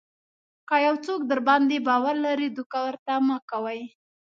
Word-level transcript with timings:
که 0.67 0.75
یو 0.85 0.95
څوک 1.05 1.21
درباندې 1.31 1.77
باور 1.87 2.15
لري 2.25 2.47
دوکه 2.57 2.77
ورته 2.85 3.13
مه 3.27 3.37
کوئ. 3.51 3.81